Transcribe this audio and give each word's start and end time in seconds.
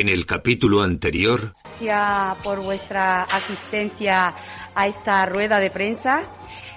En 0.00 0.08
el 0.08 0.24
capítulo 0.24 0.80
anterior. 0.82 1.52
Gracias 1.62 2.36
por 2.42 2.60
vuestra 2.60 3.24
asistencia 3.24 4.32
a 4.74 4.86
esta 4.86 5.26
rueda 5.26 5.58
de 5.58 5.70
prensa. 5.70 6.22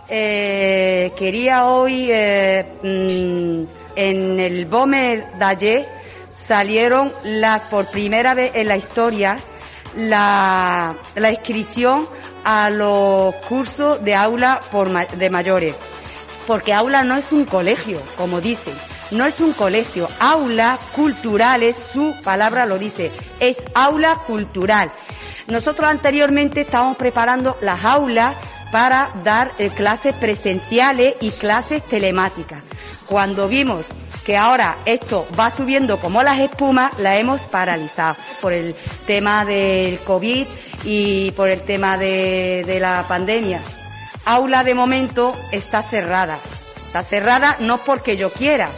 Eh, 0.10 1.14
quería 1.16 1.68
hoy, 1.68 2.10
eh, 2.12 2.66
mm, 2.84 3.96
en 3.96 4.40
el 4.42 4.66
BOME 4.66 5.24
salieron 6.34 7.14
las, 7.24 7.62
por 7.70 7.90
primera 7.90 8.34
vez 8.34 8.52
en 8.56 8.68
la 8.68 8.76
historia 8.76 9.38
la, 9.96 10.98
la 11.16 11.32
inscripción 11.32 12.06
a 12.44 12.70
los 12.70 13.36
cursos 13.48 14.04
de 14.04 14.16
aula 14.16 14.60
por, 14.70 14.90
de 15.08 15.30
mayores. 15.30 15.76
Porque 16.46 16.74
aula 16.74 17.06
no 17.06 17.16
es 17.16 17.32
un 17.32 17.46
colegio, 17.46 18.02
como 18.18 18.42
dicen 18.42 18.74
no 19.14 19.26
es 19.26 19.40
un 19.42 19.54
colegio. 19.54 20.10
Aula 20.20 20.78
cultural 20.96 21.64
es 21.64 21.78
su 21.78 22.16
palabra 22.24 22.66
lo 22.66 22.78
dice. 22.78 23.12
Es 23.40 23.58
aula 23.74 24.20
cultural. 24.28 24.92
Nosotros 25.48 25.90
anteriormente 25.90 26.62
estábamos 26.62 26.98
preparando 26.98 27.58
las 27.62 27.84
aulas 27.84 28.36
para 28.72 29.10
dar 29.24 29.52
eh, 29.60 29.70
clases 29.70 30.16
presenciales 30.16 31.16
y 31.22 31.32
clases 31.32 31.84
telemáticas. 31.84 32.62
Cuando 33.06 33.48
vimos 33.48 33.86
que 34.26 34.38
ahora 34.38 34.78
esto 34.86 35.28
va 35.38 35.52
subiendo 35.52 36.00
como 36.00 36.24
las 36.24 36.40
espumas, 36.40 36.98
la 36.98 37.18
hemos 37.18 37.42
paralizado 37.42 38.16
por 38.42 38.54
el 38.54 38.76
tema 39.06 39.46
del 39.46 40.00
COVID 40.00 40.48
y 40.86 41.32
por 41.32 41.50
el 41.50 41.62
tema 41.62 41.98
de, 41.98 42.64
de 42.66 42.80
la 42.80 43.06
pandemia. 43.08 43.62
Aula 44.26 44.64
de 44.64 44.74
momento 44.74 45.36
está 45.52 45.84
cerrada. 45.84 46.40
Está 46.88 47.04
cerrada 47.04 47.58
no 47.60 47.80
porque 47.80 48.18
yo 48.18 48.32
quiera, 48.32 48.70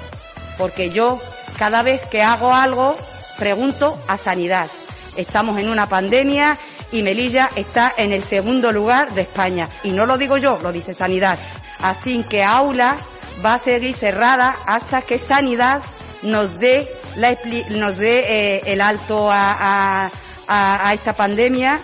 porque 0.57 0.89
yo 0.89 1.19
cada 1.57 1.83
vez 1.83 2.01
que 2.07 2.21
hago 2.21 2.53
algo 2.53 2.97
pregunto 3.37 3.97
a 4.07 4.17
sanidad. 4.17 4.67
Estamos 5.15 5.59
en 5.59 5.69
una 5.69 5.87
pandemia 5.87 6.57
y 6.91 7.03
Melilla 7.03 7.49
está 7.55 7.93
en 7.97 8.11
el 8.11 8.23
segundo 8.23 8.71
lugar 8.71 9.13
de 9.13 9.21
España. 9.21 9.69
Y 9.83 9.91
no 9.91 10.05
lo 10.05 10.17
digo 10.17 10.37
yo, 10.37 10.59
lo 10.61 10.71
dice 10.71 10.93
sanidad. 10.93 11.37
Así 11.81 12.23
que 12.29 12.43
aula 12.43 12.97
va 13.43 13.55
a 13.55 13.59
seguir 13.59 13.93
cerrada 13.95 14.55
hasta 14.65 15.01
que 15.01 15.17
sanidad 15.17 15.81
nos 16.21 16.59
dé, 16.59 16.89
la, 17.15 17.37
nos 17.69 17.97
dé 17.97 18.19
eh, 18.27 18.61
el 18.65 18.81
alto 18.81 19.29
a, 19.31 20.09
a, 20.47 20.87
a 20.87 20.93
esta 20.93 21.13
pandemia. 21.13 21.81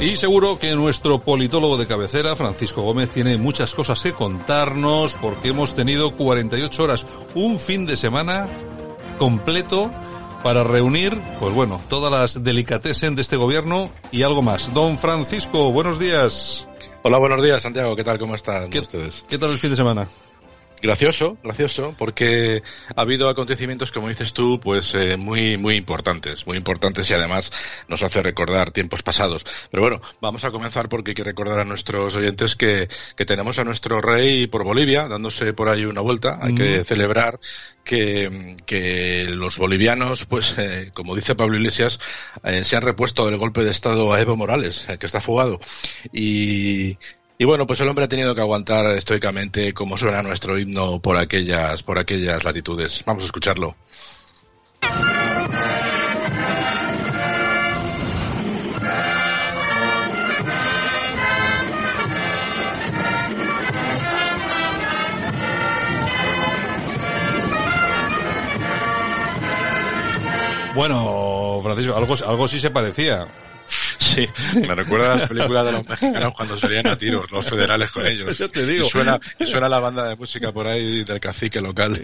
Y 0.00 0.16
seguro 0.16 0.58
que 0.58 0.74
nuestro 0.74 1.20
politólogo 1.20 1.78
de 1.78 1.86
cabecera, 1.86 2.36
Francisco 2.36 2.82
Gómez, 2.82 3.10
tiene 3.10 3.38
muchas 3.38 3.74
cosas 3.74 4.02
que 4.02 4.12
contarnos 4.12 5.14
porque 5.14 5.48
hemos 5.48 5.74
tenido 5.74 6.12
48 6.14 6.82
horas, 6.82 7.06
un 7.34 7.58
fin 7.58 7.86
de 7.86 7.96
semana 7.96 8.46
completo 9.18 9.90
para 10.42 10.62
reunir, 10.64 11.18
pues 11.40 11.54
bueno, 11.54 11.80
todas 11.88 12.12
las 12.12 12.44
delicatessen 12.44 13.14
de 13.14 13.22
este 13.22 13.36
gobierno 13.36 13.90
y 14.12 14.22
algo 14.22 14.42
más. 14.42 14.72
Don 14.74 14.98
Francisco, 14.98 15.72
buenos 15.72 15.98
días. 15.98 16.68
Hola, 17.02 17.18
buenos 17.18 17.42
días, 17.42 17.62
Santiago. 17.62 17.96
¿Qué 17.96 18.04
tal? 18.04 18.18
¿Cómo 18.18 18.34
están 18.34 18.68
¿Qué, 18.68 18.80
ustedes? 18.80 19.24
¿Qué 19.26 19.38
tal 19.38 19.52
el 19.52 19.58
fin 19.58 19.70
de 19.70 19.76
semana? 19.76 20.08
Gracioso, 20.82 21.38
gracioso, 21.42 21.94
porque 21.98 22.62
ha 22.94 23.00
habido 23.00 23.28
acontecimientos, 23.28 23.92
como 23.92 24.08
dices 24.08 24.32
tú, 24.32 24.60
pues 24.60 24.94
eh, 24.94 25.16
muy, 25.16 25.56
muy 25.56 25.74
importantes, 25.74 26.46
muy 26.46 26.56
importantes 26.56 27.08
y 27.10 27.14
además 27.14 27.50
nos 27.88 28.02
hace 28.02 28.22
recordar 28.22 28.70
tiempos 28.72 29.02
pasados. 29.02 29.44
Pero 29.70 29.82
bueno, 29.82 30.00
vamos 30.20 30.44
a 30.44 30.50
comenzar 30.50 30.88
porque 30.88 31.12
hay 31.12 31.14
que 31.14 31.24
recordar 31.24 31.60
a 31.60 31.64
nuestros 31.64 32.14
oyentes 32.14 32.56
que, 32.56 32.88
que 33.16 33.24
tenemos 33.24 33.58
a 33.58 33.64
nuestro 33.64 34.00
rey 34.02 34.46
por 34.46 34.64
Bolivia, 34.64 35.08
dándose 35.08 35.52
por 35.54 35.70
ahí 35.70 35.84
una 35.84 36.02
vuelta. 36.02 36.38
Hay 36.40 36.52
mm. 36.52 36.56
que 36.56 36.84
celebrar 36.84 37.38
que, 37.82 38.54
que, 38.66 39.26
los 39.30 39.56
bolivianos, 39.56 40.26
pues, 40.26 40.58
eh, 40.58 40.90
como 40.92 41.16
dice 41.16 41.34
Pablo 41.34 41.56
Iglesias, 41.56 41.98
eh, 42.44 42.64
se 42.64 42.76
han 42.76 42.82
repuesto 42.82 43.24
del 43.26 43.38
golpe 43.38 43.64
de 43.64 43.70
Estado 43.70 44.12
a 44.12 44.20
Evo 44.20 44.36
Morales, 44.36 44.86
que 44.98 45.06
está 45.06 45.20
fugado. 45.20 45.58
Y, 46.12 46.98
y 47.38 47.44
bueno, 47.44 47.66
pues 47.66 47.80
el 47.80 47.88
hombre 47.88 48.06
ha 48.06 48.08
tenido 48.08 48.34
que 48.34 48.40
aguantar 48.40 48.92
estoicamente 48.92 49.72
como 49.74 49.96
suena 49.96 50.22
nuestro 50.22 50.58
himno 50.58 51.00
por 51.00 51.18
aquellas, 51.18 51.82
por 51.82 51.98
aquellas 51.98 52.44
latitudes. 52.44 53.02
Vamos 53.04 53.24
a 53.24 53.26
escucharlo. 53.26 53.76
Bueno, 70.74 71.60
Francisco, 71.62 71.96
algo, 71.96 72.14
algo 72.26 72.48
sí 72.48 72.60
se 72.60 72.70
parecía. 72.70 73.26
Sí, 74.16 74.28
me 74.66 74.74
recuerda 74.74 75.12
a 75.12 75.16
las 75.16 75.28
películas 75.28 75.66
de 75.66 75.72
los 75.72 75.88
mexicanos 75.88 76.32
cuando 76.34 76.56
salían 76.56 76.86
a 76.86 76.96
tiros, 76.96 77.30
los 77.30 77.46
federales 77.46 77.90
con 77.90 78.06
ellos. 78.06 78.36
Yo 78.38 78.50
te 78.50 78.66
digo. 78.66 78.86
Y 78.86 78.88
suena, 78.88 79.20
y 79.38 79.44
suena 79.44 79.68
la 79.68 79.78
banda 79.78 80.08
de 80.08 80.16
música 80.16 80.52
por 80.52 80.66
ahí 80.66 81.04
del 81.04 81.20
cacique 81.20 81.60
local. 81.60 82.00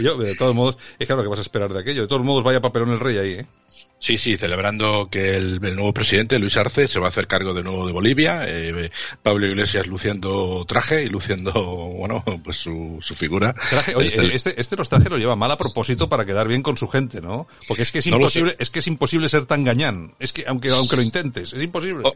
Yo, 0.00 0.16
de 0.16 0.34
todos 0.36 0.54
modos, 0.54 0.78
es 0.98 1.06
claro 1.06 1.22
que 1.22 1.28
vas 1.28 1.38
a 1.38 1.42
esperar 1.42 1.72
de 1.72 1.80
aquello. 1.80 2.02
De 2.02 2.08
todos 2.08 2.24
modos, 2.24 2.42
vaya 2.42 2.60
papelón 2.60 2.92
el 2.92 3.00
rey 3.00 3.18
ahí, 3.18 3.32
¿eh? 3.32 3.46
Sí, 4.00 4.16
sí, 4.16 4.36
celebrando 4.36 5.08
que 5.10 5.36
el, 5.36 5.58
el, 5.64 5.74
nuevo 5.74 5.92
presidente, 5.92 6.38
Luis 6.38 6.56
Arce, 6.56 6.86
se 6.86 7.00
va 7.00 7.06
a 7.06 7.08
hacer 7.08 7.26
cargo 7.26 7.52
de 7.52 7.64
nuevo 7.64 7.84
de 7.84 7.92
Bolivia. 7.92 8.44
Eh, 8.46 8.90
Pablo 9.22 9.46
Iglesias 9.46 9.88
luciendo 9.88 10.64
traje 10.66 11.02
y 11.02 11.06
luciendo, 11.06 11.52
bueno, 11.98 12.22
pues 12.44 12.58
su, 12.58 12.98
su 13.00 13.16
figura. 13.16 13.54
Traje, 13.70 13.96
oye, 13.96 14.06
este, 14.06 14.34
este, 14.34 14.60
este, 14.60 14.76
los 14.76 14.88
trajes 14.88 15.10
lo 15.10 15.18
lleva 15.18 15.34
mal 15.34 15.50
a 15.50 15.56
propósito 15.56 16.08
para 16.08 16.24
quedar 16.24 16.46
bien 16.46 16.62
con 16.62 16.76
su 16.76 16.86
gente, 16.86 17.20
¿no? 17.20 17.48
Porque 17.66 17.82
es 17.82 17.90
que 17.90 17.98
es 17.98 18.06
No 18.06 18.16
imposible, 18.16 18.54
es 18.60 18.70
que 18.70 18.78
es 18.78 18.86
imposible 18.86 19.28
ser 19.28 19.46
tan 19.46 19.64
gañán. 19.64 20.14
Es 20.20 20.32
que, 20.32 20.44
aunque, 20.46 20.70
aunque 20.70 20.96
lo 20.96 21.02
intentes, 21.02 21.52
es 21.52 21.62
imposible. 21.62 22.04
Oh. 22.04 22.14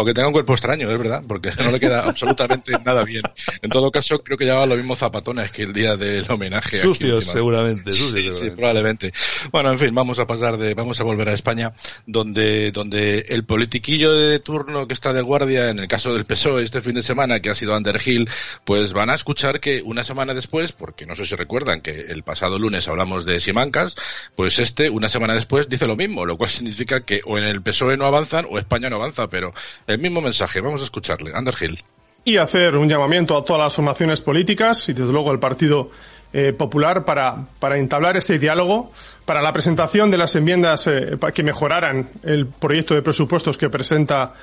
O 0.00 0.04
que 0.04 0.14
tenga 0.14 0.28
un 0.28 0.32
cuerpo 0.32 0.52
extraño, 0.52 0.88
es 0.92 0.96
verdad, 0.96 1.24
porque 1.26 1.50
no 1.58 1.72
le 1.72 1.80
queda 1.80 2.04
absolutamente 2.04 2.70
nada 2.84 3.02
bien. 3.02 3.22
En 3.62 3.68
todo 3.68 3.90
caso, 3.90 4.22
creo 4.22 4.38
que 4.38 4.44
llevaba 4.44 4.64
los 4.64 4.78
mismos 4.78 4.96
zapatones 4.96 5.50
que 5.50 5.64
el 5.64 5.72
día 5.72 5.96
del 5.96 6.24
homenaje. 6.30 6.78
Sucios, 6.78 7.24
aquí, 7.24 7.32
seguramente, 7.32 7.92
sí, 7.92 7.98
sucios, 7.98 8.38
sí, 8.38 8.50
probablemente. 8.50 9.12
Bueno, 9.50 9.72
en 9.72 9.78
fin, 9.80 9.92
vamos 9.92 10.20
a 10.20 10.24
pasar 10.24 10.56
de, 10.56 10.74
vamos 10.74 11.00
a 11.00 11.02
volver 11.02 11.28
a 11.30 11.32
España, 11.32 11.72
donde, 12.06 12.70
donde 12.70 13.26
el 13.28 13.44
politiquillo 13.44 14.12
de 14.12 14.38
turno 14.38 14.86
que 14.86 14.94
está 14.94 15.12
de 15.12 15.20
guardia, 15.20 15.68
en 15.68 15.80
el 15.80 15.88
caso 15.88 16.12
del 16.14 16.26
PSOE 16.26 16.62
este 16.62 16.80
fin 16.80 16.94
de 16.94 17.02
semana, 17.02 17.40
que 17.40 17.50
ha 17.50 17.54
sido 17.54 17.76
Underhill, 17.76 18.28
pues 18.64 18.92
van 18.92 19.10
a 19.10 19.16
escuchar 19.16 19.58
que 19.58 19.82
una 19.82 20.04
semana 20.04 20.32
después, 20.32 20.70
porque 20.70 21.06
no 21.06 21.16
sé 21.16 21.24
si 21.24 21.34
recuerdan 21.34 21.80
que 21.80 21.90
el 21.90 22.22
pasado 22.22 22.56
lunes 22.60 22.86
hablamos 22.86 23.24
de 23.24 23.40
Simancas, 23.40 23.96
pues 24.36 24.60
este, 24.60 24.90
una 24.90 25.08
semana 25.08 25.34
después, 25.34 25.68
dice 25.68 25.88
lo 25.88 25.96
mismo, 25.96 26.24
lo 26.24 26.36
cual 26.36 26.50
significa 26.50 27.00
que 27.00 27.20
o 27.24 27.36
en 27.36 27.42
el 27.42 27.62
PSOE 27.62 27.96
no 27.96 28.04
avanzan 28.04 28.46
o 28.48 28.60
España 28.60 28.88
no 28.88 28.94
avanza, 28.94 29.26
pero 29.26 29.52
el 29.88 29.98
mismo 29.98 30.20
mensaje. 30.20 30.60
Vamos 30.60 30.82
a 30.82 30.84
escucharle. 30.84 31.32
Underhill. 31.36 31.82
Y 32.24 32.36
hacer 32.36 32.76
un 32.76 32.88
llamamiento 32.88 33.36
a 33.36 33.44
todas 33.44 33.62
las 33.62 33.74
formaciones 33.74 34.20
políticas 34.20 34.88
y 34.88 34.92
desde 34.92 35.10
luego 35.10 35.30
al 35.30 35.40
Partido 35.40 35.90
eh, 36.32 36.52
Popular 36.52 37.04
para, 37.04 37.46
para 37.58 37.78
entablar 37.78 38.18
ese 38.18 38.38
diálogo, 38.38 38.92
para 39.24 39.40
la 39.40 39.52
presentación 39.52 40.10
de 40.10 40.18
las 40.18 40.36
enmiendas 40.36 40.86
eh, 40.86 41.16
para 41.16 41.32
que 41.32 41.42
mejoraran 41.42 42.10
el 42.22 42.46
proyecto 42.46 42.94
de 42.94 43.00
presupuestos 43.00 43.56
que 43.56 43.70
presenta 43.70 44.34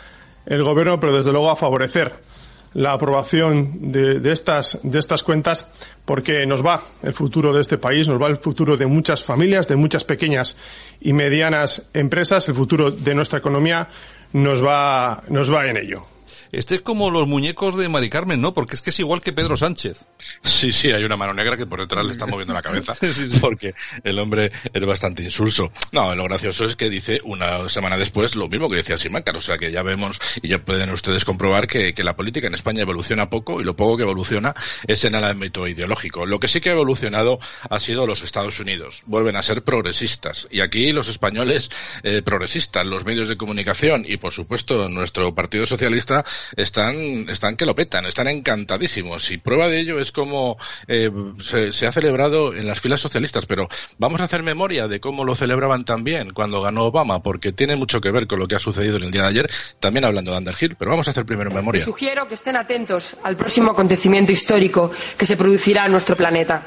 el 0.48 0.64
Gobierno, 0.64 1.00
pero 1.00 1.16
desde 1.16 1.32
luego 1.32 1.52
a 1.52 1.56
favorecer 1.56 2.14
la 2.74 2.94
aprobación 2.94 3.92
de, 3.92 4.20
de, 4.20 4.32
estas, 4.32 4.80
de 4.84 5.00
estas 5.00 5.24
cuentas 5.24 5.68
porque 6.04 6.46
nos 6.46 6.66
va 6.66 6.82
el 7.04 7.14
futuro 7.14 7.54
de 7.54 7.62
este 7.62 7.78
país, 7.78 8.08
nos 8.08 8.22
va 8.22 8.28
el 8.28 8.38
futuro 8.38 8.76
de 8.76 8.86
muchas 8.86 9.24
familias, 9.24 9.68
de 9.68 9.76
muchas 9.76 10.04
pequeñas 10.04 10.58
y 11.00 11.14
medianas 11.14 11.88
empresas, 11.94 12.50
el 12.50 12.56
futuro 12.56 12.92
de 12.92 13.16
nuestra 13.16 13.40
economía 13.40 13.88
nos 14.36 14.62
va, 14.62 15.24
nos 15.30 15.50
va 15.54 15.68
en 15.68 15.78
ello. 15.78 16.15
Este 16.56 16.76
es 16.76 16.82
como 16.82 17.12
los 17.12 17.28
muñecos 17.28 17.76
de 17.76 17.90
Mari 17.90 18.10
Carmen, 18.10 18.40
¿no? 18.40 18.54
Porque 18.54 18.76
es 18.76 18.82
que 18.82 18.90
es 18.90 19.00
igual 19.02 19.22
que 19.22 19.34
Pedro 19.34 19.58
Sánchez. 19.58 20.06
Sí, 20.42 20.72
sí, 20.72 20.90
hay 20.90 21.04
una 21.04 21.18
mano 21.18 21.34
negra 21.34 21.58
que 21.58 21.66
por 21.66 21.82
detrás 21.82 22.06
le 22.06 22.14
está 22.14 22.28
moviendo 22.28 22.54
la 22.54 22.62
cabeza, 22.62 22.96
sí, 23.02 23.12
sí. 23.14 23.40
porque 23.42 23.76
el 24.06 24.18
hombre 24.20 24.54
es 24.74 24.86
bastante 24.86 25.22
insulso. 25.22 25.70
No, 25.92 26.16
lo 26.16 26.24
gracioso 26.24 26.64
es 26.64 26.78
que 26.78 26.90
dice 26.90 27.20
una 27.26 27.68
semana 27.68 27.98
después 27.98 28.38
lo 28.38 28.48
mismo 28.48 28.70
que 28.70 28.78
decía 28.78 28.98
Simancas, 28.98 29.36
o 29.36 29.42
sea 29.42 29.58
que 29.58 29.70
ya 29.70 29.84
vemos 29.84 30.18
y 30.42 30.48
ya 30.48 30.60
pueden 30.60 30.92
ustedes 30.92 31.26
comprobar 31.26 31.68
que, 31.68 31.94
que, 31.94 32.06
la 32.06 32.16
política 32.16 32.48
en 32.48 32.54
España 32.54 32.84
evoluciona 32.84 33.30
poco 33.30 33.60
y 33.60 33.66
lo 33.66 33.76
poco 33.76 33.98
que 33.98 34.04
evoluciona 34.04 34.56
es 34.88 35.04
en 35.04 35.16
el 35.16 35.26
ámbito 35.26 35.68
ideológico. 35.68 36.26
Lo 36.26 36.40
que 36.40 36.48
sí 36.48 36.62
que 36.62 36.70
ha 36.70 36.74
evolucionado 36.74 37.38
ha 37.70 37.80
sido 37.80 38.08
los 38.08 38.22
Estados 38.22 38.62
Unidos. 38.62 39.04
Vuelven 39.08 39.36
a 39.36 39.44
ser 39.44 39.62
progresistas. 39.66 40.48
Y 40.50 40.62
aquí 40.62 40.94
los 40.94 41.10
españoles 41.10 41.70
eh, 42.04 42.22
progresistas, 42.24 42.86
los 42.86 43.04
medios 43.04 43.28
de 43.28 43.36
comunicación 43.36 44.06
y 44.08 44.16
por 44.16 44.32
supuesto 44.32 44.88
nuestro 44.88 45.36
Partido 45.36 45.68
Socialista 45.68 46.24
están, 46.56 47.30
están 47.30 47.56
que 47.56 47.66
lo 47.66 47.76
petan, 47.76 48.06
están 48.06 48.28
encantadísimos. 48.28 49.32
Y 49.32 49.38
prueba 49.38 49.70
de 49.70 49.80
ello 49.80 50.00
es 50.00 50.12
como 50.12 50.58
eh, 50.88 51.12
se, 51.40 51.88
ha 51.88 51.92
celebrado 51.92 52.54
en 52.54 52.68
las 52.68 52.80
filas 52.80 53.02
socialistas. 53.02 53.46
Pero 53.46 53.68
vamos 53.98 54.22
a 54.22 54.26
hacer 54.26 54.44
memoria 54.44 54.88
de 54.88 55.00
cómo 55.00 55.24
lo 55.24 55.36
celebraban 55.36 55.86
también 55.86 56.32
cuando 56.32 56.62
ganó 56.62 56.86
Obama, 56.86 57.22
porque 57.22 57.52
tiene 57.52 57.76
mucho 57.76 58.02
que 58.02 58.12
ver 58.12 58.28
con 58.28 58.40
lo 58.40 58.48
que 58.48 58.56
ha 58.56 58.60
sucedido 58.60 58.98
en 58.98 59.04
el 59.04 59.12
día 59.12 59.22
de 59.24 59.28
ayer, 59.28 59.52
también 59.80 60.06
hablando 60.06 60.32
de 60.32 60.38
Underhill. 60.38 60.76
Pero 60.76 60.92
vamos 60.92 61.08
a 61.08 61.12
hacer 61.12 61.26
primero 61.26 61.52
memoria. 61.52 61.84
sugiero 61.84 62.28
que 62.28 62.36
estén 62.36 62.56
atentos 62.56 63.18
al 63.24 63.36
próximo 63.36 63.72
acontecimiento 63.72 64.32
histórico 64.32 64.92
que 65.18 65.26
se 65.26 65.38
producirá 65.38 65.86
en 65.86 65.92
nuestro 65.92 66.16
planeta. 66.16 66.64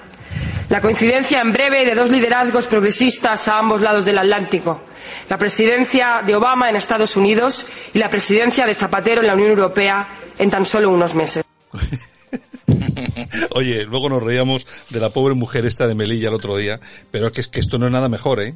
La 0.69 0.81
coincidencia 0.81 1.41
en 1.41 1.53
breve 1.53 1.85
de 1.85 1.95
dos 1.95 2.11
liderazgos 2.11 2.67
progresistas 2.67 3.49
a 3.49 3.59
ambos 3.59 3.81
lados 3.81 4.05
del 4.05 4.19
Atlántico 4.19 4.83
la 5.29 5.37
presidencia 5.37 6.23
de 6.25 6.35
Obama 6.35 6.71
en 6.71 6.77
Estados 6.77 7.17
Unidos 7.17 7.67
y 7.93 7.99
la 7.99 8.09
presidencia 8.09 8.67
de 8.67 8.75
Zapatero 8.75 9.21
en 9.21 9.27
la 9.27 9.35
Unión 9.35 9.51
Europea 9.51 10.09
en 10.39 10.51
tan 10.51 10.65
solo 10.65 10.91
unos 10.91 11.15
meses. 11.15 11.45
Oye, 13.51 13.85
luego 13.85 14.09
nos 14.09 14.23
reíamos 14.23 14.67
de 14.91 15.01
la 15.01 15.11
pobre 15.11 15.35
mujer 15.35 15.67
esta 15.67 15.87
de 15.87 15.95
Melilla 15.95 16.29
el 16.29 16.35
otro 16.35 16.57
día, 16.57 16.81
pero 17.11 17.27
es 17.27 17.33
que, 17.33 17.41
es 17.41 17.49
que 17.49 17.61
esto 17.61 17.79
no 17.79 17.87
es 17.87 17.93
nada 17.93 18.09
mejor, 18.09 18.41
¿eh? 18.41 18.55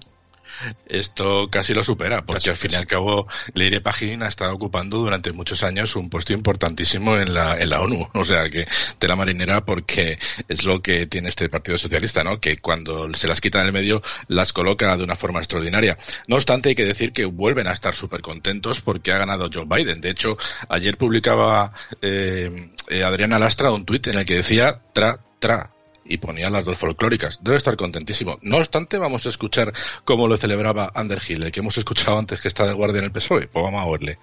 Esto 0.87 1.49
casi 1.51 1.75
lo 1.75 1.83
supera, 1.83 2.23
porque 2.23 2.51
al 2.51 2.57
fin 2.57 2.73
y 2.73 2.77
al 2.77 2.87
cabo 2.87 3.27
Leire 3.55 3.81
Pagín 3.81 4.23
ha 4.23 4.29
estado 4.29 4.55
ocupando 4.55 4.99
durante 4.99 5.33
muchos 5.33 5.63
años 5.63 5.97
un 5.97 6.11
puesto 6.11 6.33
importantísimo 6.33 7.17
en 7.17 7.35
la, 7.35 7.57
en 7.59 7.71
la 7.71 7.81
ONU, 7.81 8.09
o 8.15 8.25
sea 8.25 8.49
que 8.49 8.67
de 9.01 9.09
la 9.09 9.17
marinera 9.17 9.65
porque 9.65 10.19
es 10.49 10.65
lo 10.65 10.81
que 10.83 11.07
tiene 11.07 11.29
este 11.29 11.49
Partido 11.49 11.79
Socialista, 11.79 12.25
¿no? 12.25 12.41
Que 12.41 12.59
cuando 12.59 13.13
se 13.15 13.29
las 13.29 13.41
quita 13.41 13.61
en 13.61 13.67
el 13.67 13.73
medio 13.73 14.03
las 14.29 14.53
coloca 14.53 14.97
de 14.97 15.05
una 15.05 15.17
forma 15.17 15.41
extraordinaria. 15.41 15.97
No 16.29 16.37
obstante, 16.37 16.71
hay 16.71 16.75
que 16.75 16.85
decir 16.85 17.13
que 17.13 17.25
vuelven 17.25 17.67
a 17.67 17.73
estar 17.73 17.95
súper 17.95 18.21
contentos 18.21 18.81
porque 18.81 19.13
ha 19.13 19.19
ganado 19.19 19.51
Joe 19.53 19.67
Biden. 19.67 20.01
De 20.01 20.11
hecho, 20.11 20.37
ayer 20.69 20.97
publicaba 20.97 21.73
eh, 22.01 22.71
eh 22.89 23.05
Adriana 23.05 23.39
Lastra 23.39 23.71
un 23.71 23.85
tuit 23.85 24.07
en 24.09 24.19
el 24.19 24.25
que 24.25 24.37
decía 24.37 24.81
tra, 24.93 25.21
tra, 25.39 25.71
y 26.13 26.19
ponía 26.19 26.51
las 26.51 26.65
dos 26.65 26.77
folclóricas. 26.77 27.39
Debe 27.43 27.57
estar 27.57 27.75
contentísimo. 27.75 28.39
No 28.43 28.59
obstante, 28.59 28.99
vamos 28.99 29.25
a 29.25 29.31
escuchar 29.31 29.73
cómo 30.05 30.29
lo 30.29 30.37
celebraba 30.37 30.93
Underhill, 30.95 31.45
el 31.45 31.51
que 31.51 31.61
hemos 31.61 31.79
escuchado 31.79 32.19
antes 32.19 32.41
que 32.41 32.49
está 32.49 32.67
de 32.67 32.75
guardia 32.75 32.99
en 32.99 33.07
el 33.07 33.13
PSOE. 33.13 33.49
Pues 33.49 33.63
vamos 33.65 33.81
a 33.81 33.87
oírle. 33.87 34.19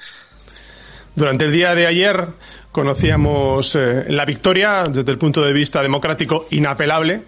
Durante 1.16 1.46
el 1.46 1.52
día 1.52 1.74
de 1.74 1.88
ayer 1.88 2.28
conocíamos 2.72 3.76
eh, 3.76 4.06
la 4.08 4.24
victoria, 4.26 4.84
desde 4.88 5.12
el 5.12 5.18
punto 5.18 5.42
de 5.42 5.52
vista 5.52 5.82
democrático, 5.82 6.46
inapelable 6.52 7.24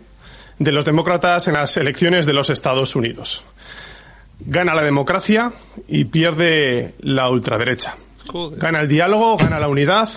de 0.59 0.71
los 0.71 0.85
demócratas 0.85 1.47
en 1.47 1.55
las 1.55 1.75
elecciones 1.77 2.27
de 2.27 2.33
los 2.33 2.51
Estados 2.51 2.95
Unidos. 2.95 3.43
Gana 4.39 4.75
la 4.75 4.83
democracia 4.83 5.51
y 5.87 6.05
pierde 6.05 6.93
la 6.99 7.29
ultraderecha. 7.29 7.95
Gana 8.57 8.81
el 8.81 8.87
diálogo, 8.87 9.37
gana 9.37 9.59
la 9.59 9.67
unidad 9.67 10.09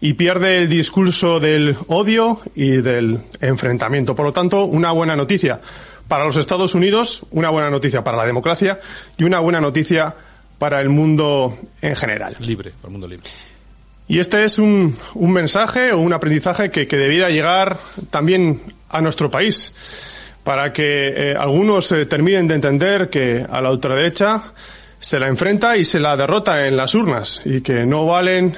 y 0.00 0.14
pierde 0.14 0.58
el 0.58 0.68
discurso 0.68 1.40
del 1.40 1.76
odio 1.88 2.40
y 2.54 2.76
del 2.76 3.20
enfrentamiento. 3.40 4.14
Por 4.14 4.26
lo 4.26 4.32
tanto, 4.32 4.64
una 4.64 4.92
buena 4.92 5.16
noticia 5.16 5.60
para 6.08 6.24
los 6.24 6.36
Estados 6.36 6.74
Unidos, 6.74 7.26
una 7.30 7.50
buena 7.50 7.70
noticia 7.70 8.02
para 8.02 8.16
la 8.16 8.26
democracia 8.26 8.80
y 9.16 9.24
una 9.24 9.40
buena 9.40 9.60
noticia 9.60 10.14
para 10.58 10.80
el 10.80 10.88
mundo 10.88 11.56
en 11.82 11.94
general. 11.94 12.36
Libre, 12.40 12.70
para 12.70 12.88
el 12.88 12.92
mundo 12.92 13.08
libre. 13.08 13.28
Y 14.08 14.18
este 14.18 14.42
es 14.42 14.58
un, 14.58 14.96
un 15.14 15.32
mensaje 15.32 15.92
o 15.92 15.98
un 15.98 16.14
aprendizaje 16.14 16.70
que, 16.70 16.86
que, 16.86 16.96
debiera 16.96 17.28
llegar 17.28 17.76
también 18.10 18.58
a 18.88 19.02
nuestro 19.02 19.30
país, 19.30 19.74
para 20.42 20.72
que 20.72 21.08
eh, 21.08 21.36
algunos 21.38 21.92
eh, 21.92 22.06
terminen 22.06 22.48
de 22.48 22.54
entender 22.54 23.10
que 23.10 23.44
a 23.48 23.60
la 23.60 23.70
ultraderecha 23.70 24.44
se 25.00 25.18
la 25.18 25.28
enfrenta 25.28 25.76
y 25.76 25.84
se 25.84 26.00
la 26.00 26.16
derrota 26.16 26.66
en 26.66 26.76
las 26.76 26.94
urnas 26.94 27.42
y 27.44 27.60
que 27.60 27.86
no 27.86 28.06
valen 28.06 28.56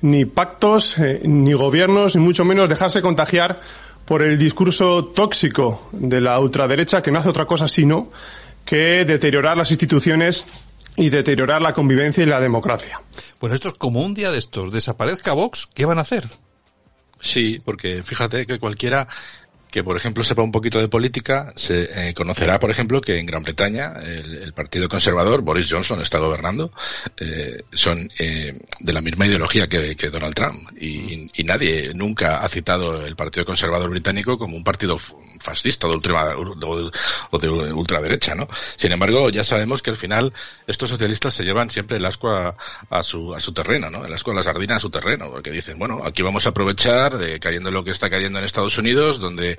ni 0.00 0.24
pactos, 0.24 0.98
eh, 0.98 1.20
ni 1.24 1.52
gobiernos, 1.52 2.16
ni 2.16 2.22
mucho 2.22 2.44
menos 2.44 2.68
dejarse 2.68 3.02
contagiar 3.02 3.60
por 4.04 4.22
el 4.22 4.38
discurso 4.38 5.06
tóxico 5.06 5.88
de 5.92 6.20
la 6.20 6.38
ultraderecha 6.40 7.02
que 7.02 7.10
no 7.10 7.20
hace 7.20 7.28
otra 7.28 7.46
cosa 7.46 7.68
sino 7.68 8.10
que 8.64 9.04
deteriorar 9.04 9.56
las 9.56 9.70
instituciones 9.70 10.44
y 10.96 11.10
deteriorar 11.10 11.62
la 11.62 11.72
convivencia 11.72 12.22
y 12.22 12.26
la 12.26 12.40
democracia. 12.40 13.00
Pues 13.38 13.52
esto 13.52 13.68
es 13.68 13.74
como 13.74 14.02
un 14.02 14.14
día 14.14 14.30
de 14.30 14.38
estos. 14.38 14.70
Desaparezca 14.70 15.32
Vox, 15.32 15.68
¿qué 15.72 15.84
van 15.84 15.98
a 15.98 16.02
hacer? 16.02 16.28
Sí, 17.20 17.60
porque 17.64 18.02
fíjate 18.02 18.46
que 18.46 18.58
cualquiera 18.58 19.08
que, 19.72 19.82
por 19.82 19.96
ejemplo, 19.96 20.22
sepa 20.22 20.42
un 20.42 20.52
poquito 20.52 20.78
de 20.78 20.88
política, 20.88 21.54
se 21.56 22.08
eh, 22.10 22.14
conocerá, 22.14 22.58
por 22.58 22.70
ejemplo, 22.70 23.00
que 23.00 23.18
en 23.18 23.24
Gran 23.24 23.42
Bretaña 23.42 23.94
el, 24.02 24.52
Partido 24.52 24.86
Conservador, 24.86 25.40
Boris 25.40 25.72
Johnson 25.72 26.02
está 26.02 26.18
gobernando, 26.18 26.70
eh, 27.16 27.62
son 27.72 28.10
eh, 28.18 28.58
de 28.78 28.92
la 28.92 29.00
misma 29.00 29.26
ideología 29.26 29.66
que, 29.66 30.10
Donald 30.10 30.34
Trump. 30.34 30.68
Y, 30.78 31.30
nadie 31.42 31.90
nunca 31.94 32.38
ha 32.38 32.48
citado 32.48 33.04
el 33.04 33.16
Partido 33.16 33.44
Conservador 33.44 33.90
británico 33.90 34.38
como 34.38 34.56
un 34.56 34.62
partido 34.62 34.96
fascista 35.40 35.88
de 35.88 35.94
o 37.30 37.38
de 37.38 37.48
ultraderecha, 37.48 38.34
¿no? 38.34 38.46
Sin 38.76 38.92
embargo, 38.92 39.28
ya 39.30 39.42
sabemos 39.42 39.82
que 39.82 39.90
al 39.90 39.96
final 39.96 40.32
estos 40.66 40.90
socialistas 40.90 41.34
se 41.34 41.44
llevan 41.44 41.68
siempre 41.68 41.96
el 41.96 42.04
asco 42.04 42.28
a, 42.30 43.02
su, 43.02 43.34
a 43.34 43.40
su 43.40 43.52
terreno, 43.52 43.90
¿no? 43.90 44.04
El 44.04 44.12
asco 44.12 44.30
a 44.30 44.34
la 44.34 44.42
sardina 44.44 44.76
a 44.76 44.78
su 44.78 44.90
terreno, 44.90 45.30
porque 45.30 45.50
dicen, 45.50 45.78
bueno, 45.78 46.02
aquí 46.04 46.22
vamos 46.22 46.46
a 46.46 46.50
aprovechar, 46.50 47.18
cayendo 47.40 47.70
lo 47.70 47.82
que 47.82 47.90
está 47.90 48.08
cayendo 48.08 48.38
en 48.38 48.44
Estados 48.44 48.78
Unidos, 48.78 49.18
donde 49.18 49.58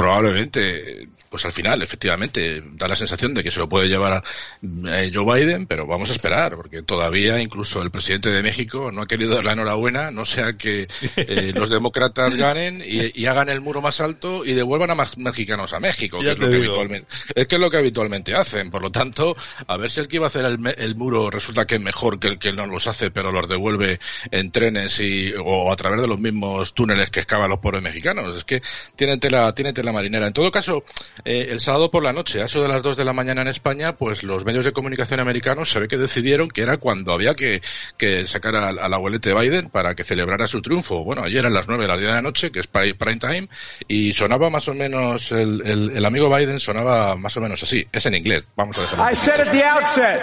probablemente, 0.00 1.08
pues 1.28 1.44
al 1.44 1.52
final, 1.52 1.82
efectivamente, 1.82 2.62
da 2.72 2.88
la 2.88 2.96
sensación 2.96 3.34
de 3.34 3.44
que 3.44 3.50
se 3.50 3.58
lo 3.58 3.68
puede 3.68 3.86
llevar 3.86 4.24
Joe 4.62 5.40
Biden, 5.40 5.66
pero 5.66 5.86
vamos 5.86 6.08
a 6.08 6.12
esperar, 6.12 6.56
porque 6.56 6.80
todavía 6.80 7.38
incluso 7.38 7.82
el 7.82 7.90
presidente 7.90 8.30
de 8.30 8.42
México 8.42 8.90
no 8.90 9.02
ha 9.02 9.06
querido 9.06 9.34
dar 9.34 9.44
la 9.44 9.52
enhorabuena, 9.52 10.10
no 10.10 10.24
sea 10.24 10.54
que 10.54 10.88
eh, 11.16 11.52
los 11.54 11.68
demócratas 11.68 12.34
ganen 12.34 12.82
y, 12.84 13.26
hagan 13.26 13.50
el 13.50 13.60
muro 13.60 13.82
más 13.82 14.00
alto 14.00 14.44
y 14.44 14.54
devuelvan 14.54 14.90
a 14.90 14.94
más 14.94 15.18
mexicanos 15.18 15.74
a 15.74 15.80
México, 15.80 16.18
que 16.18 16.30
es, 16.30 16.38
lo 16.38 16.48
que 16.48 16.56
habitualmente, 16.56 17.06
es 17.34 17.46
que 17.46 17.54
es 17.56 17.60
lo 17.60 17.70
que 17.70 17.76
habitualmente 17.76 18.34
hacen. 18.34 18.70
Por 18.70 18.80
lo 18.80 18.90
tanto, 18.90 19.36
a 19.66 19.76
ver 19.76 19.90
si 19.90 20.00
el 20.00 20.08
que 20.08 20.16
iba 20.16 20.26
a 20.26 20.28
hacer 20.28 20.46
el, 20.46 20.94
muro 20.96 21.30
resulta 21.30 21.66
que 21.66 21.74
es 21.74 21.80
mejor 21.80 22.18
que 22.18 22.28
el 22.28 22.38
que 22.38 22.52
no 22.52 22.66
los 22.66 22.86
hace, 22.86 23.10
pero 23.10 23.30
los 23.30 23.46
devuelve 23.48 24.00
en 24.30 24.50
trenes 24.50 24.98
y, 25.00 25.34
o 25.38 25.70
a 25.70 25.76
través 25.76 26.00
de 26.00 26.08
los 26.08 26.18
mismos 26.18 26.72
túneles 26.72 27.10
que 27.10 27.20
excavan 27.20 27.50
los 27.50 27.60
pobres 27.60 27.82
mexicanos. 27.82 28.36
Es 28.36 28.44
que 28.44 28.62
tienen 28.96 29.20
tela, 29.20 29.54
tienen 29.54 29.74
tela 29.74 29.89
marinera. 29.92 30.26
En 30.26 30.32
todo 30.32 30.50
caso, 30.50 30.84
eh, 31.24 31.48
el 31.50 31.60
sábado 31.60 31.90
por 31.90 32.02
la 32.02 32.12
noche, 32.12 32.42
a 32.42 32.46
eso 32.46 32.62
de 32.62 32.68
las 32.68 32.82
2 32.82 32.96
de 32.96 33.04
la 33.04 33.12
mañana 33.12 33.42
en 33.42 33.48
España, 33.48 33.96
pues 33.96 34.22
los 34.22 34.44
medios 34.44 34.64
de 34.64 34.72
comunicación 34.72 35.20
americanos 35.20 35.70
se 35.70 35.80
ve 35.80 35.88
que 35.88 35.96
decidieron 35.96 36.48
que 36.48 36.62
era 36.62 36.76
cuando 36.76 37.12
había 37.12 37.34
que, 37.34 37.62
que 37.96 38.26
sacar 38.26 38.56
al, 38.56 38.78
al 38.78 38.94
abuelete 38.94 39.34
Biden 39.34 39.68
para 39.70 39.94
que 39.94 40.04
celebrara 40.04 40.46
su 40.46 40.62
triunfo. 40.62 41.04
Bueno, 41.04 41.22
ayer 41.22 41.40
eran 41.40 41.54
las 41.54 41.68
9 41.68 41.82
de 41.84 41.88
la 41.88 41.96
de 41.96 42.06
la 42.06 42.22
noche, 42.22 42.50
que 42.50 42.60
es 42.60 42.66
prime 42.66 42.94
time, 43.18 43.48
y 43.88 44.12
sonaba 44.12 44.50
más 44.50 44.68
o 44.68 44.74
menos, 44.74 45.32
el, 45.32 45.62
el, 45.64 45.90
el 45.96 46.04
amigo 46.04 46.34
Biden 46.34 46.58
sonaba 46.58 47.16
más 47.16 47.36
o 47.36 47.40
menos 47.40 47.62
así. 47.62 47.86
Es 47.92 48.06
en 48.06 48.14
inglés. 48.14 48.44
Vamos 48.56 48.76
a 48.78 48.80
ver. 48.82 49.12
I 49.12 49.14
said 49.14 49.40
at 49.40 49.50
the 49.52 49.64
outset, 49.64 50.20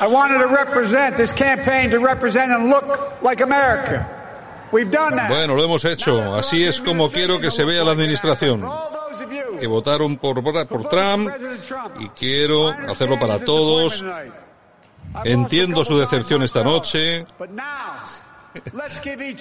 I 0.00 0.06
wanted 0.06 0.38
to 0.40 0.46
represent 0.46 1.16
this 1.16 1.32
campaign 1.32 1.90
to 1.90 1.98
represent 1.98 2.50
and 2.52 2.68
look 2.70 2.84
like 3.22 3.42
America. 3.42 4.17
Bueno, 5.28 5.54
lo 5.54 5.64
hemos 5.64 5.84
hecho. 5.84 6.34
Así 6.34 6.64
es 6.64 6.80
como 6.80 7.10
quiero 7.10 7.40
que 7.40 7.50
se 7.50 7.64
vea 7.64 7.84
la 7.84 7.92
administración. 7.92 8.64
Que 9.58 9.66
votaron 9.66 10.16
por, 10.18 10.42
por 10.68 10.88
Trump 10.88 11.30
y 11.98 12.08
quiero 12.10 12.68
hacerlo 12.68 13.18
para 13.18 13.44
todos. 13.44 14.04
Entiendo 15.24 15.84
su 15.84 15.98
decepción 15.98 16.42
esta 16.42 16.62
noche. 16.62 17.26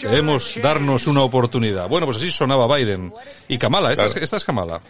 Debemos 0.01 0.59
darnos 0.61 1.07
una 1.07 1.21
oportunidad. 1.21 1.87
Bueno, 1.87 2.05
pues 2.05 2.17
así 2.17 2.31
sonaba 2.31 2.73
Biden. 2.75 3.13
Y 3.47 3.57
Kamala, 3.57 3.91
esta, 3.91 4.05
esta 4.05 4.37
es 4.37 4.45
Kamala. 4.45 4.81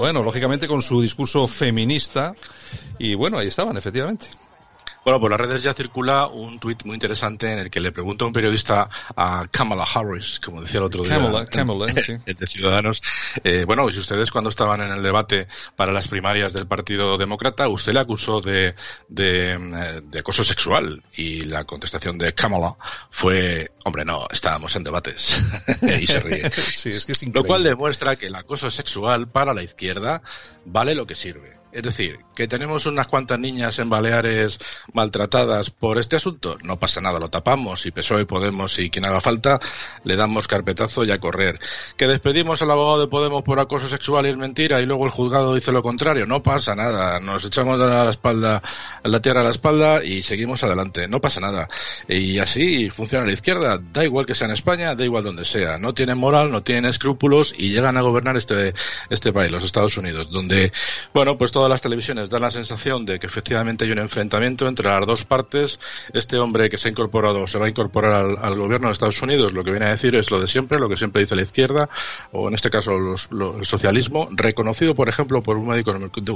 Bueno, 0.00 0.22
lógicamente 0.22 0.66
con 0.66 0.82
su 0.82 1.00
discurso 1.00 1.46
feminista. 1.46 2.34
Y 2.98 3.14
bueno, 3.14 3.38
ahí 3.38 3.48
estaban, 3.48 3.76
efectivamente. 3.76 4.26
Bueno, 5.06 5.20
por 5.20 5.30
las 5.30 5.38
redes 5.38 5.62
ya 5.62 5.72
circula 5.72 6.26
un 6.26 6.58
tuit 6.58 6.84
muy 6.84 6.94
interesante 6.94 7.52
en 7.52 7.60
el 7.60 7.70
que 7.70 7.78
le 7.78 7.92
pregunta 7.92 8.24
a 8.24 8.26
un 8.26 8.32
periodista 8.32 8.88
a 9.14 9.46
Kamala 9.48 9.84
Harris, 9.84 10.40
como 10.44 10.62
decía 10.62 10.78
el 10.78 10.86
otro 10.86 11.04
día, 11.04 11.16
Kamala, 11.16 11.46
Kamala, 11.46 11.86
sí. 12.04 12.16
de 12.26 12.44
Ciudadanos, 12.44 13.00
eh, 13.44 13.62
bueno, 13.64 13.88
si 13.92 14.00
ustedes 14.00 14.32
cuando 14.32 14.50
estaban 14.50 14.80
en 14.80 14.90
el 14.90 15.04
debate 15.04 15.46
para 15.76 15.92
las 15.92 16.08
primarias 16.08 16.52
del 16.52 16.66
Partido 16.66 17.16
Demócrata, 17.18 17.68
usted 17.68 17.92
le 17.92 18.00
acusó 18.00 18.40
de, 18.40 18.74
de, 19.06 19.52
eh, 19.52 20.00
de 20.02 20.18
acoso 20.18 20.42
sexual 20.42 21.00
y 21.14 21.42
la 21.42 21.62
contestación 21.62 22.18
de 22.18 22.34
Kamala 22.34 22.74
fue, 23.08 23.70
hombre, 23.84 24.04
no, 24.04 24.26
estábamos 24.28 24.74
en 24.74 24.82
debates 24.82 25.40
y 26.00 26.04
se 26.08 26.18
ríe. 26.18 26.50
sí, 26.50 26.90
es 26.90 27.06
que 27.06 27.12
es 27.12 27.22
lo 27.32 27.44
cual 27.44 27.62
demuestra 27.62 28.16
que 28.16 28.26
el 28.26 28.34
acoso 28.34 28.70
sexual 28.70 29.28
para 29.28 29.54
la 29.54 29.62
izquierda 29.62 30.20
vale 30.64 30.96
lo 30.96 31.06
que 31.06 31.14
sirve 31.14 31.55
Es 31.72 31.82
decir, 31.82 32.18
que 32.34 32.48
tenemos 32.48 32.86
unas 32.86 33.06
cuantas 33.06 33.38
niñas 33.38 33.78
en 33.78 33.90
Baleares 33.90 34.58
maltratadas 34.92 35.70
por 35.70 35.98
este 35.98 36.16
asunto, 36.16 36.56
no 36.62 36.78
pasa 36.78 37.00
nada, 37.00 37.18
lo 37.18 37.28
tapamos 37.28 37.84
y 37.86 37.90
PSOE, 37.90 38.24
Podemos 38.24 38.78
y 38.78 38.88
quien 38.88 39.06
haga 39.06 39.20
falta, 39.20 39.58
le 40.04 40.16
damos 40.16 40.48
carpetazo 40.48 41.04
y 41.04 41.10
a 41.10 41.18
correr. 41.18 41.58
Que 41.96 42.06
despedimos 42.06 42.62
al 42.62 42.70
abogado 42.70 43.00
de 43.00 43.08
Podemos 43.08 43.42
por 43.42 43.60
acoso 43.60 43.88
sexual 43.88 44.26
y 44.26 44.30
es 44.30 44.36
mentira 44.36 44.80
y 44.80 44.86
luego 44.86 45.04
el 45.04 45.10
juzgado 45.10 45.54
dice 45.54 45.72
lo 45.72 45.82
contrario, 45.82 46.26
no 46.26 46.42
pasa 46.42 46.74
nada, 46.74 47.20
nos 47.20 47.44
echamos 47.44 47.80
a 47.80 48.04
la 48.04 48.10
espalda, 48.10 48.62
la 49.02 49.20
tierra 49.20 49.40
a 49.40 49.44
la 49.44 49.50
espalda 49.50 50.04
y 50.04 50.22
seguimos 50.22 50.62
adelante, 50.62 51.08
no 51.08 51.20
pasa 51.20 51.40
nada. 51.40 51.68
Y 52.08 52.38
así 52.38 52.90
funciona 52.90 53.26
la 53.26 53.32
izquierda, 53.32 53.78
da 53.92 54.04
igual 54.04 54.26
que 54.26 54.34
sea 54.34 54.46
en 54.46 54.52
España, 54.52 54.94
da 54.94 55.04
igual 55.04 55.24
donde 55.24 55.44
sea, 55.44 55.78
no 55.78 55.94
tienen 55.94 56.18
moral, 56.18 56.50
no 56.50 56.62
tienen 56.62 56.86
escrúpulos 56.86 57.54
y 57.56 57.70
llegan 57.70 57.96
a 57.96 58.02
gobernar 58.02 58.36
este, 58.36 58.74
este 59.10 59.32
país, 59.32 59.50
los 59.50 59.64
Estados 59.64 59.96
Unidos, 59.96 60.30
donde, 60.30 60.72
bueno, 61.12 61.36
pues 61.38 61.52
todo 61.56 61.70
las 61.70 61.80
televisiones 61.80 62.28
dan 62.28 62.42
la 62.42 62.50
sensación 62.50 63.06
de 63.06 63.18
que 63.18 63.26
efectivamente 63.26 63.86
hay 63.86 63.90
un 63.90 63.98
enfrentamiento 63.98 64.68
entre 64.68 64.90
las 64.90 65.06
dos 65.06 65.24
partes. 65.24 65.78
Este 66.12 66.36
hombre 66.36 66.68
que 66.68 66.76
se 66.76 66.88
ha 66.88 66.90
incorporado, 66.90 67.46
se 67.46 67.58
va 67.58 67.64
a 67.64 67.68
incorporar 67.70 68.12
al, 68.12 68.58
gobierno 68.58 68.88
de 68.88 68.92
Estados 68.92 69.22
Unidos, 69.22 69.54
lo 69.54 69.64
que 69.64 69.70
viene 69.70 69.86
a 69.86 69.88
decir 69.88 70.14
es 70.16 70.30
lo 70.30 70.38
de 70.38 70.48
siempre, 70.48 70.78
lo 70.78 70.86
que 70.86 70.98
siempre 70.98 71.22
dice 71.22 71.34
la 71.34 71.40
izquierda, 71.40 71.88
o 72.32 72.48
en 72.48 72.54
este 72.54 72.68
caso 72.68 72.92
el 72.92 73.64
socialismo, 73.64 74.28
reconocido, 74.32 74.94
por 74.94 75.08
ejemplo, 75.08 75.42
por 75.42 75.56
un 75.56 75.68
medio, 75.68 75.82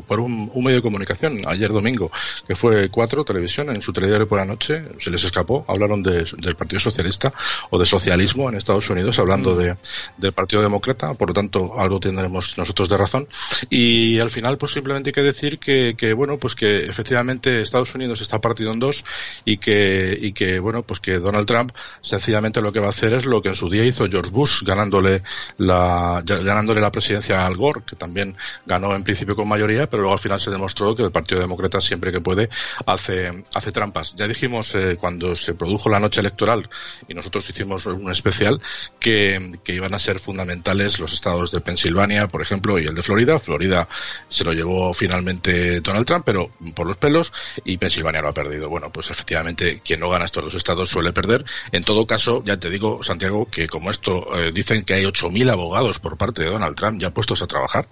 por 0.06 0.20
un, 0.20 0.50
medio 0.54 0.76
de 0.76 0.82
comunicación 0.82 1.42
ayer 1.46 1.70
domingo, 1.70 2.10
que 2.48 2.56
fue 2.56 2.88
Cuatro 2.88 3.22
Televisión, 3.22 3.68
en 3.68 3.82
su 3.82 3.92
telediario 3.92 4.26
por 4.26 4.38
la 4.38 4.46
noche, 4.46 4.84
se 5.00 5.10
les 5.10 5.22
escapó, 5.22 5.66
hablaron 5.68 6.02
del 6.02 6.56
Partido 6.56 6.80
Socialista 6.80 7.30
o 7.68 7.78
de 7.78 7.84
socialismo 7.84 8.48
en 8.48 8.56
Estados 8.56 8.88
Unidos, 8.88 9.18
hablando 9.18 9.54
mm. 9.54 9.58
de, 9.58 9.76
del 10.16 10.32
Partido 10.32 10.62
Demócrata, 10.62 11.12
por 11.12 11.28
lo 11.28 11.34
tanto, 11.34 11.78
algo 11.78 12.00
tendremos 12.00 12.56
nosotros 12.56 12.88
de 12.88 12.96
razón. 12.96 13.28
Y 13.68 14.18
al 14.18 14.30
final, 14.30 14.56
pues 14.56 14.72
simplemente 14.72 15.09
que 15.12 15.22
decir 15.22 15.58
que, 15.58 15.94
que, 15.96 16.12
bueno, 16.12 16.38
pues 16.38 16.54
que 16.54 16.84
efectivamente 16.84 17.62
Estados 17.62 17.94
Unidos 17.94 18.20
está 18.20 18.40
partido 18.40 18.72
en 18.72 18.78
dos 18.78 19.04
y 19.44 19.58
que, 19.58 20.16
y 20.20 20.32
que, 20.32 20.58
bueno, 20.58 20.82
pues 20.82 21.00
que 21.00 21.18
Donald 21.18 21.46
Trump 21.46 21.72
sencillamente 22.00 22.60
lo 22.60 22.72
que 22.72 22.80
va 22.80 22.86
a 22.86 22.90
hacer 22.90 23.12
es 23.14 23.26
lo 23.26 23.42
que 23.42 23.48
en 23.48 23.54
su 23.54 23.68
día 23.68 23.84
hizo 23.84 24.08
George 24.08 24.30
Bush, 24.30 24.62
ganándole 24.62 25.22
la, 25.58 26.22
ganándole 26.24 26.80
la 26.80 26.90
presidencia 26.90 27.42
a 27.42 27.46
Al 27.46 27.56
Gore, 27.56 27.82
que 27.86 27.96
también 27.96 28.36
ganó 28.66 28.94
en 28.94 29.02
principio 29.02 29.36
con 29.36 29.48
mayoría, 29.48 29.88
pero 29.88 30.02
luego 30.02 30.14
al 30.14 30.20
final 30.20 30.40
se 30.40 30.50
demostró 30.50 30.94
que 30.94 31.02
el 31.02 31.12
Partido 31.12 31.40
Demócrata 31.40 31.80
siempre 31.80 32.12
que 32.12 32.20
puede 32.20 32.48
hace, 32.86 33.44
hace 33.54 33.72
trampas. 33.72 34.14
Ya 34.16 34.26
dijimos 34.26 34.74
eh, 34.74 34.96
cuando 34.98 35.34
se 35.36 35.54
produjo 35.54 35.88
la 35.88 36.00
noche 36.00 36.20
electoral 36.20 36.68
y 37.08 37.14
nosotros 37.14 37.48
hicimos 37.48 37.86
un 37.86 38.10
especial 38.10 38.60
que, 38.98 39.52
que 39.64 39.74
iban 39.74 39.94
a 39.94 39.98
ser 39.98 40.18
fundamentales 40.18 40.98
los 40.98 41.12
estados 41.12 41.50
de 41.50 41.60
Pensilvania, 41.60 42.28
por 42.28 42.42
ejemplo, 42.42 42.78
y 42.78 42.84
el 42.84 42.94
de 42.94 43.02
Florida. 43.02 43.38
Florida 43.38 43.88
se 44.28 44.44
lo 44.44 44.52
llevó 44.52 44.92
finalmente 45.00 45.80
Donald 45.80 46.06
Trump, 46.06 46.24
pero 46.26 46.50
por 46.74 46.86
los 46.86 46.98
pelos, 46.98 47.32
y 47.64 47.78
Pensilvania 47.78 48.20
lo 48.20 48.28
ha 48.28 48.32
perdido. 48.32 48.68
Bueno, 48.68 48.92
pues 48.92 49.10
efectivamente, 49.10 49.80
quien 49.82 49.98
no 49.98 50.10
gana 50.10 50.26
estos 50.26 50.44
dos 50.44 50.54
estados 50.54 50.90
suele 50.90 51.14
perder. 51.14 51.42
En 51.72 51.84
todo 51.84 52.06
caso, 52.06 52.42
ya 52.44 52.58
te 52.58 52.68
digo, 52.68 53.02
Santiago, 53.02 53.48
que 53.50 53.66
como 53.66 53.90
esto 53.90 54.38
eh, 54.38 54.52
dicen 54.52 54.82
que 54.82 54.92
hay 54.92 55.04
8.000 55.04 55.50
abogados 55.50 56.00
por 56.00 56.18
parte 56.18 56.42
de 56.42 56.50
Donald 56.50 56.76
Trump 56.76 57.00
ya 57.00 57.12
puestos 57.12 57.40
a 57.40 57.46
trabajar, 57.46 57.88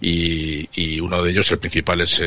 y, 0.00 0.98
uno 0.98 1.22
de 1.22 1.30
ellos, 1.30 1.48
el 1.52 1.60
principal, 1.60 2.00
es 2.00 2.18
eh, 2.18 2.24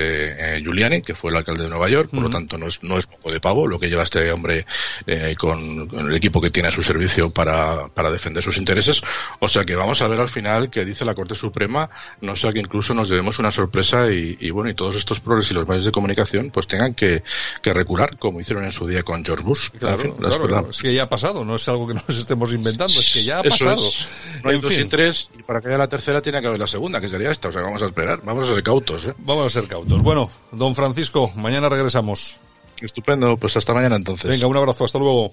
eh, 0.58 0.62
Giuliani, 0.64 1.02
que 1.02 1.14
fue 1.14 1.32
el 1.32 1.38
alcalde 1.38 1.64
de 1.64 1.70
Nueva 1.70 1.90
York, 1.90 2.10
por 2.10 2.22
lo 2.22 2.30
tanto 2.30 2.58
no 2.58 2.68
es, 2.68 2.82
no 2.84 2.98
es 2.98 3.06
poco 3.06 3.34
de 3.34 3.42
pavo 3.42 3.68
lo 3.68 3.78
que 3.78 3.90
lleva 3.90 4.04
este 4.04 4.32
hombre 4.32 4.66
con, 5.38 5.90
el 6.08 6.16
equipo 6.16 6.40
que 6.40 6.52
tiene 6.52 6.70
a 6.70 6.72
su 6.72 6.82
servicio 6.82 7.32
para, 7.32 7.90
para 7.90 8.10
defender 8.12 8.42
sus 8.42 8.58
intereses. 8.58 9.02
O 9.40 9.50
sea 9.50 9.66
que 9.66 9.76
vamos 9.76 10.02
a 10.02 10.08
ver 10.08 10.22
al 10.22 10.30
final 10.30 10.70
que 10.70 10.86
dice 10.86 11.04
la 11.04 11.16
Corte 11.16 11.36
Suprema, 11.36 11.90
no 12.22 12.36
sea 12.38 12.54
que 12.54 12.60
incluso 12.60 12.94
nos 12.94 13.10
debemos 13.10 13.38
una 13.40 13.52
sorpresa 13.52 14.10
y, 14.10 14.21
y, 14.40 14.52
bueno, 14.52 14.70
y 14.70 14.74
todos 14.74 14.96
estos 14.96 15.20
progres 15.20 15.50
y 15.52 15.54
los 15.54 15.68
medios 15.68 15.86
de 15.86 15.92
comunicación 15.92 16.50
pues 16.52 16.68
tengan 16.68 16.94
que, 16.94 17.24
que 17.62 17.74
recular, 17.74 18.18
como 18.18 18.40
hicieron 18.40 18.64
en 18.66 18.72
su 18.72 18.88
día 18.88 19.04
con 19.04 19.24
George 19.24 19.44
Bush. 19.44 19.70
Claro, 19.72 20.70
es 20.70 20.78
que 20.80 20.94
ya 20.94 21.04
ha 21.04 21.10
pasado, 21.10 21.44
no 21.46 21.56
es 21.56 21.68
algo 21.68 21.88
que 21.88 21.94
nos 21.94 22.10
estemos 22.10 22.54
inventando, 22.54 23.00
es 23.00 23.14
que 23.14 23.24
ya 23.24 23.40
ha 23.40 23.44
pasado. 23.44 23.90
No 24.44 24.50
hay 24.50 24.60
dos 24.60 24.78
y 24.78 24.86
tres, 24.86 25.30
y 25.38 25.44
para 25.44 25.62
que 25.62 25.68
haya 25.70 25.78
la 25.78 25.88
tercera 25.88 26.22
tiene 26.22 26.42
que 26.42 26.48
haber 26.48 26.60
la 26.60 26.68
segunda, 26.68 27.00
que 27.00 27.10
sería 27.10 27.32
esta, 27.32 27.50
o 27.50 27.52
sea, 27.52 27.62
vamos 27.62 27.82
a 27.82 27.86
esperar, 27.86 28.22
vamos 28.24 28.50
a 28.50 28.54
ser 28.54 28.64
cautos. 28.64 29.06
¿eh? 29.06 29.14
Vamos 29.20 29.46
a 29.46 29.50
ser 29.50 29.68
cautos. 29.68 30.02
Bueno, 30.02 30.30
don 30.52 30.76
Francisco, 30.76 31.32
mañana 31.36 31.70
regresamos. 31.70 32.38
Estupendo, 32.82 33.38
pues 33.38 33.56
hasta 33.58 33.74
mañana 33.74 33.96
entonces. 33.96 34.30
Venga, 34.30 34.48
un 34.48 34.58
abrazo, 34.58 34.86
hasta 34.86 34.98
luego. 34.98 35.30